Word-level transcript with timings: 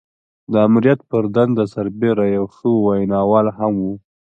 د 0.51 0.53
آمريت 0.67 0.99
پر 1.11 1.23
دنده 1.35 1.65
سربېره 1.73 2.25
يو 2.37 2.45
ښه 2.55 2.69
ويناوال 2.85 3.47
هم 3.57 3.73
و. 3.83 3.87